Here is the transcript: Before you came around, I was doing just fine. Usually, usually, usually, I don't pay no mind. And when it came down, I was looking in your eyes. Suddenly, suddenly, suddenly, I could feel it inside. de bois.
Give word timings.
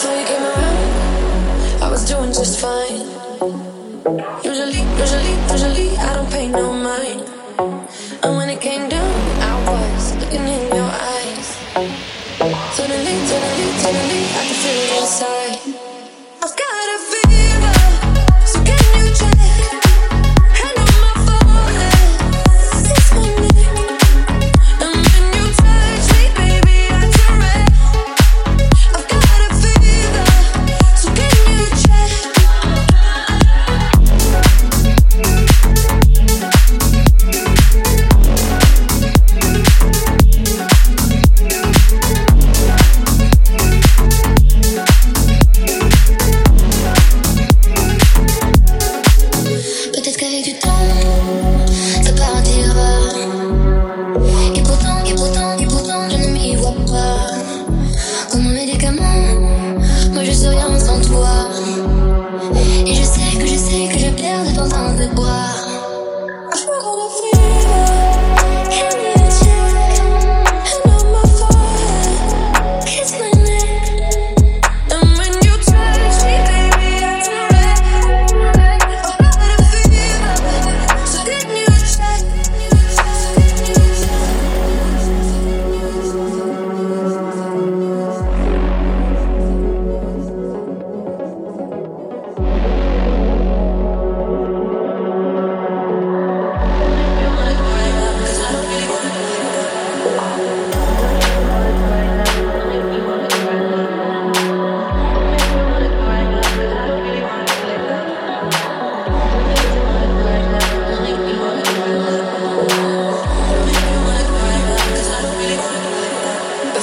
Before 0.00 0.16
you 0.16 0.24
came 0.24 0.42
around, 0.42 1.82
I 1.82 1.90
was 1.90 2.08
doing 2.08 2.32
just 2.32 2.58
fine. 2.58 3.04
Usually, 4.42 4.80
usually, 4.96 5.34
usually, 5.52 5.94
I 5.98 6.14
don't 6.14 6.30
pay 6.30 6.48
no 6.48 6.72
mind. 6.72 7.28
And 8.22 8.34
when 8.38 8.48
it 8.48 8.62
came 8.62 8.88
down, 8.88 9.12
I 9.42 9.52
was 9.68 10.16
looking 10.16 10.48
in 10.48 10.74
your 10.74 10.88
eyes. 10.88 11.48
Suddenly, 12.76 13.14
suddenly, 13.28 13.68
suddenly, 13.84 14.22
I 14.24 14.42
could 14.48 14.60
feel 14.64 14.80
it 14.80 15.00
inside. 15.02 15.49
de 65.00 65.06
bois. 65.14 65.59